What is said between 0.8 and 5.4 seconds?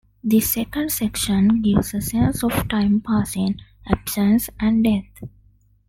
section gives a sense of time passing, absence, and death.